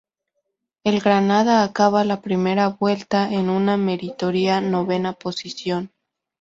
[0.83, 5.91] El Granada acaba la primera vuelta en una meritoria novena posición.